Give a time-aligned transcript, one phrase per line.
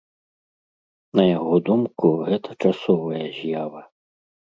[1.19, 3.81] На яго думку, гэта часовая з'ява.